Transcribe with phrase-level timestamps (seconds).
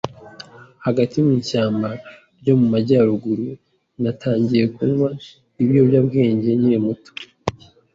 [0.85, 1.89] hagati mu ishyamba
[2.39, 3.47] ryo mu majyaruguru.
[4.01, 5.09] Natangiye kunywa
[5.63, 7.11] ibiyobyabwenge nkiri muto,